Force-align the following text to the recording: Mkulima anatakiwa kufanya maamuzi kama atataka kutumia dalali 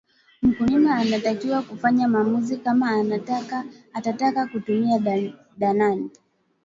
Mkulima 0.41 0.95
anatakiwa 0.95 1.61
kufanya 1.61 2.07
maamuzi 2.07 2.57
kama 2.57 2.91
atataka 3.93 4.47
kutumia 4.47 4.99
dalali 5.59 6.09